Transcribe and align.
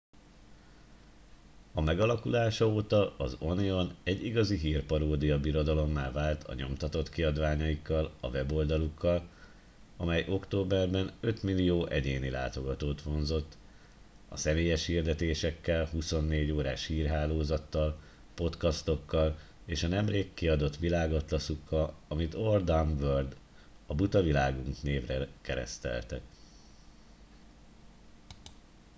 "a 1.73 1.81
megalakulása 1.81 2.67
óta 2.67 3.17
az 3.17 3.35
onion 3.39 3.95
egy 4.03 4.25
igazi 4.25 4.57
hírparódia 4.57 5.39
birodalommá 5.39 6.11
vált 6.11 6.43
a 6.43 6.53
nyomtatott 6.53 7.09
kiadványaikkal 7.09 8.13
a 8.19 8.27
weboldalukkal 8.27 9.27
amely 9.97 10.25
októberben 10.29 11.11
5.000.000 11.21 11.89
egyéni 11.91 12.29
látogatót 12.29 13.01
vonzott 13.01 13.57
a 14.29 14.37
személyes 14.37 14.85
hirdetésekkel 14.85 15.85
24 15.85 16.51
órás 16.51 16.85
hírhálozattal 16.85 17.99
podcastokkal 18.33 19.37
és 19.65 19.83
a 19.83 19.87
nemrég 19.87 20.33
kiadott 20.33 20.77
világatlaszukkal 20.77 21.93
amit 22.07 22.33
"our 22.35 22.63
dumb 22.63 23.01
world" 23.01 23.35
a 23.87 23.95
buta 23.95 24.21
világunk 24.21 24.81
névre 24.83 25.27
kereszteltek. 25.41 26.21